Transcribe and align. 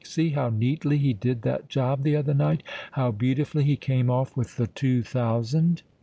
See 0.03 0.31
how 0.31 0.49
neatly 0.49 0.97
he 0.97 1.13
did 1.13 1.43
that 1.43 1.69
job 1.69 2.01
the 2.01 2.15
other 2.15 2.33
night—how 2.33 3.11
beautifully 3.11 3.65
he 3.65 3.77
came 3.77 4.09
off 4.09 4.35
with 4.35 4.57
the 4.57 4.65
two 4.65 5.03
thousand!" 5.03 5.83